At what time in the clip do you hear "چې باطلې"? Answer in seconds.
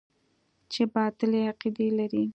0.71-1.39